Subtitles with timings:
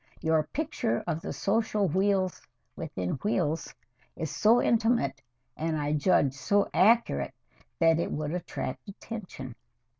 [0.21, 2.41] Your picture of the social wheels
[2.75, 3.71] within wheels
[4.15, 5.21] is so intimate,
[5.55, 7.35] and I judge so accurate,
[7.77, 9.53] that it would attract attention."